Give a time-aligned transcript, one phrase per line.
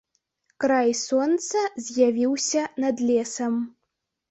[0.63, 3.63] Край сонца з'явіўся над лесам.